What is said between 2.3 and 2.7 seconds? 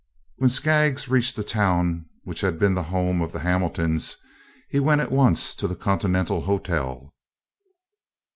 had